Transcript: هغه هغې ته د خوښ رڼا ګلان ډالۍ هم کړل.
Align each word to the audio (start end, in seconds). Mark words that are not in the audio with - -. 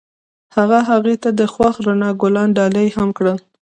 هغه 0.55 0.79
هغې 0.89 1.15
ته 1.23 1.29
د 1.39 1.41
خوښ 1.53 1.75
رڼا 1.85 2.09
ګلان 2.21 2.49
ډالۍ 2.57 2.87
هم 2.97 3.09
کړل. 3.17 3.37